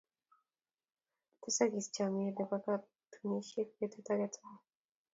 [1.41, 4.59] tesakis chamyet Nebo katunisiet betut age tugul